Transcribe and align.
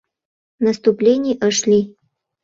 Наступлений 0.65 1.35
ыш 1.47 1.57
лий. 1.69 1.85